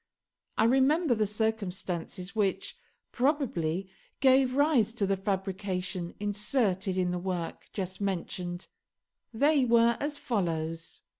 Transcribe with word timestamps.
I 0.57 0.63
remember 0.63 1.13
the 1.13 1.27
circumstances 1.27 2.35
which, 2.35 2.75
probably, 3.11 3.87
gave 4.19 4.55
rise 4.55 4.95
to 4.95 5.05
the 5.05 5.15
fabrication 5.15 6.15
inserted 6.19 6.97
in 6.97 7.11
the 7.11 7.19
work 7.19 7.69
just 7.71 8.01
mentioned; 8.01 8.67
they 9.31 9.63
were 9.63 9.97
as 9.99 10.17
follows. 10.17 11.03